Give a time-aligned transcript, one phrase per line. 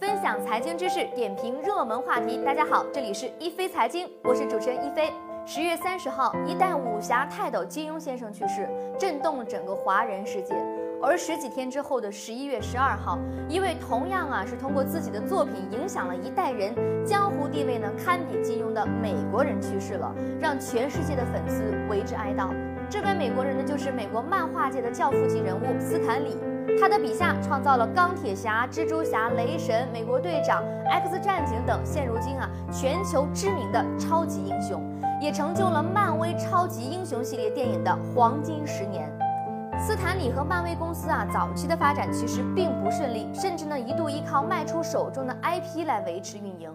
[0.00, 2.44] 分享财经知识，点评热门话题。
[2.44, 5.12] 大家好，这里是一飞财经，我是主持人一飞。
[5.44, 10.54] 十月三十号，一代武侠泰斗金庸先生去世，震动了整个华人世界。
[11.02, 13.18] 而十几天之后的十一月十二号，
[13.48, 16.72] 一位同样啊是通过自己的作品影响了一代人、
[17.04, 22.50] 江湖地位呢堪比金庸的美国人去世了，让全世界的粉丝为之哀悼。
[22.88, 26.36] 这位美国人呢，就是美国漫画界的教父级人物斯坦李。
[26.80, 34.80] 他的笔下创造了钢铁侠、蜘蛛侠、雷神、美国队长、X 战警等现如今啊全球知名的超级英雄，
[35.22, 39.08] 也成就了漫威超级英雄系列电影的黄金十年。
[39.78, 46.68] 斯坦李和漫威公司啊，早期的发展其实并不顺利，甚至呢一度依靠卖出手中的 IP 来维持运营。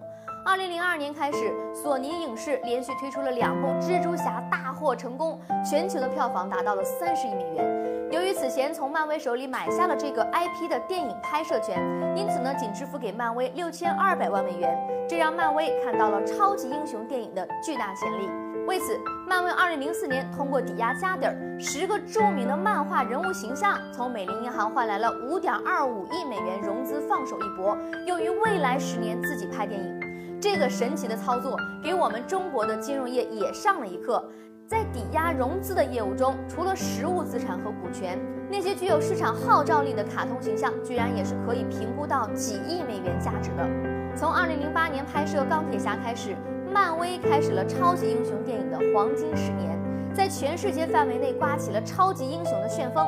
[0.46, 5.40] 二零零二年开始，索尼影视连续推出了两部蜘蛛侠，大获成功，
[5.70, 8.10] 全球的票房达到了三十亿美元。
[8.12, 11.78] 由于此前从漫威手里买下了这个 IP 的电影拍摄权，
[12.16, 14.78] 因此呢仅支付给漫威六千二百万美元，
[15.10, 18.30] 这让漫威看到了超级英雄电影的巨大潜力。
[18.66, 30.00] 为此，漫威2004年通过抵押家底儿，十个著名的漫画人物形象，从美林银行换来了5.25亿美元融资，放手一搏，用于未来十年自己拍电影。
[30.40, 34.24] 这个神奇的操作，给我们中国的金融业也上了一课。
[34.68, 38.20] 在抵押融资的业务中，除了实物资产和股权，
[38.52, 43.66] 那些具有市场号召力的卡通形象，居然也是可以评估到几亿美元价值的。
[44.14, 46.36] 从2008年拍摄《钢铁侠》开始。
[46.70, 49.80] 漫威开始了超级英雄电影的黄金十年，
[50.14, 53.08] 在全世界范围内刮起了超级英雄的旋风。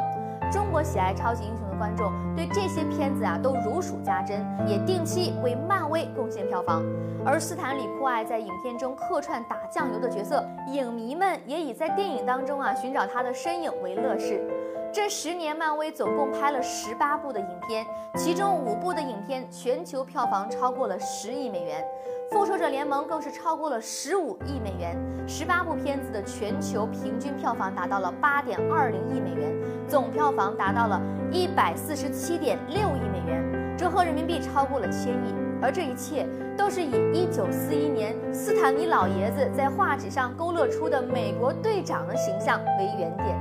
[0.51, 6.83] 中国喜爱超级英雄的观众对这些片子啊都如数家珍，也定期为漫威贡献票房。
[7.23, 14.43] 而斯坦李酷爱在影片中客串打酱油的角色，影迷们也以在电影当中啊寻找他的身影为乐事。
[14.91, 17.85] 这十年，漫威总共拍了十八部的影片，
[18.15, 21.85] 其中五部的影片全球票房超过了十亿美元。
[22.31, 24.95] 复仇者联盟更是超过了十五亿美元，
[25.27, 29.51] 十八部片子的全球平均票房达到了八点二零亿美元，
[29.87, 31.01] 总票房达到了
[31.31, 35.33] 一百四十七点六亿美元，折合人民币超过了千亿。
[35.61, 36.25] 而这一切
[36.55, 43.37] 都是以一九四一年斯坦尼老爷子在画纸上勾勒出的美国队长的形象为原点。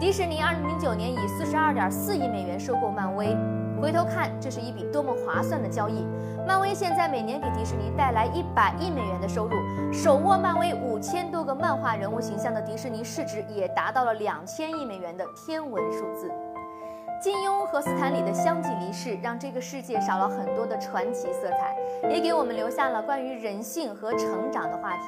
[0.00, 3.34] 迪士尼二零零九年以四十二点四亿美元收购漫威。
[3.80, 6.04] 回头看，这是一笔多么划算的交易！
[6.46, 9.52] 漫威现在每年给迪士尼带来一百亿美元的收入，
[9.92, 16.30] 手握漫威五千多个漫画人物形象的迪士尼市值也达到了两千亿美元的天文数字。
[17.20, 21.76] 金庸和斯坦李的相继离世，让这个世界少了很多的传奇色彩，
[22.08, 25.04] 也给我们留下了关于人性和成长的话题。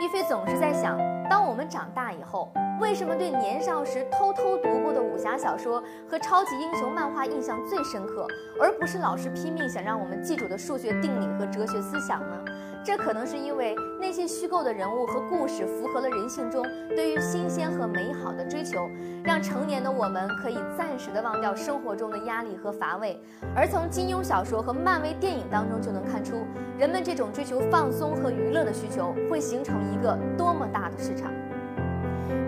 [0.00, 0.98] 一菲总是在想，
[1.28, 2.52] 当我们长大以后。
[2.80, 5.80] 为什么对年少时偷偷读过的武侠小说
[6.10, 8.26] 和超级英雄漫画印象最深刻，
[8.60, 12.44] 而不是老师拼命想让我们记住的数学定理和哲学思想呢？
[12.84, 16.62] 这可能是因为那些虚构的人物和故事符合了人性中
[16.94, 18.90] 对于新鲜和美好的追求，
[19.24, 23.18] 让成年的我们可以暂时的忘掉生活中的压力和乏味。
[23.56, 26.44] 而从金庸小说和漫威电影当中就能看出，
[26.78, 31.32] 人们这种追求放松和娱乐的需求会形成一个多么大的市场。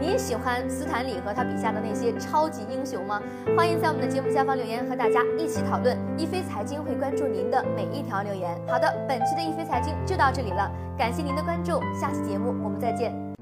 [0.00, 3.20] 您喜欢斯坦李和他笔下的那些超级英雄吗？
[3.56, 5.96] 欢迎在我们的节目下方留言，和大家一起讨论。
[6.16, 8.58] 一飞财经会关注您的每一条留言。
[8.66, 13.35] 好的，本期的一飞财经就到这里了，感谢您的关注，下期节目我们再见。